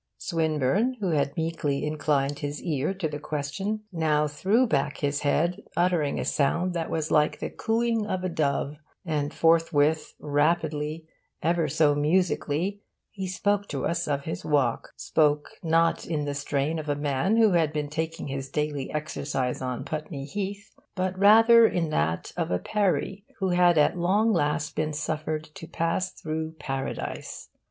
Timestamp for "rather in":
21.15-21.91